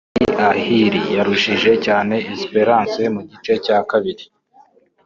[0.19, 0.83] Al Ahli
[1.15, 4.23] yarushije cyane Esperance mu gice cya kabiri